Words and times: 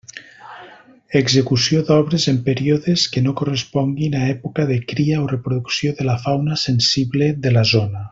Execució 1.19 1.81
d'obres 1.89 2.25
en 2.31 2.39
períodes 2.47 3.03
que 3.17 3.23
no 3.25 3.35
corresponguin 3.41 4.17
a 4.21 4.23
època 4.31 4.65
de 4.73 4.79
cria 4.93 5.21
o 5.27 5.31
reproducció 5.35 5.93
de 6.01 6.09
la 6.09 6.17
fauna 6.25 6.59
sensible 6.67 7.29
de 7.45 7.53
la 7.59 7.67
zona. 7.75 8.07